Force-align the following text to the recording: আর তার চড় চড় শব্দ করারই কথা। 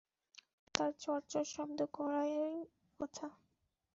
আর 0.57 0.71
তার 0.77 0.91
চড় 1.01 1.23
চড় 1.31 1.47
শব্দ 1.53 1.79
করারই 1.93 2.35
কথা। 2.99 3.27